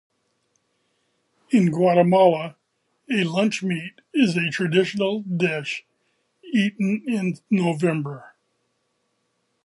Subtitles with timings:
[1.51, 2.55] In Guatemala,
[3.11, 5.85] a lunch meat is a traditional dish
[6.41, 8.33] eaten in November.